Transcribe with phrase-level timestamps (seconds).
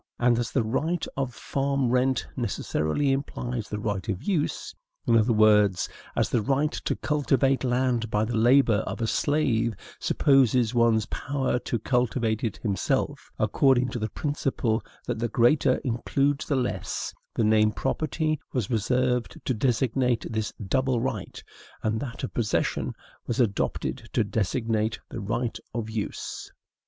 [0.17, 4.73] And as the right of farm rent necessarily implies the right of use,
[5.05, 9.75] in other words, as the right to cultivate land by the labor of a slave
[9.99, 16.47] supposes one's power to cultivate it himself, according to the principle that the greater includes
[16.47, 21.43] the less, the name property was reserved to designate this double right,
[21.83, 22.95] and that of possession
[23.27, 26.51] was adopted to designate the right of use.